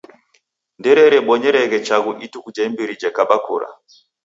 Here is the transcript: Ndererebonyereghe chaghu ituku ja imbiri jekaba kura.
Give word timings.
Ndererebonyereghe 0.79 1.77
chaghu 1.87 2.11
ituku 2.25 2.49
ja 2.55 2.61
imbiri 2.69 2.93
jekaba 3.01 3.35
kura. 3.45 3.69